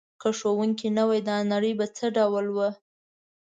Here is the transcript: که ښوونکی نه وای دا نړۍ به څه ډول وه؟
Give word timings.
که 0.21 0.29
ښوونکی 0.37 0.87
نه 0.97 1.03
وای 1.07 1.21
دا 1.29 1.35
نړۍ 1.53 1.73
به 1.79 1.85
څه 1.95 2.05
ډول 2.17 2.45
وه؟ 2.55 2.69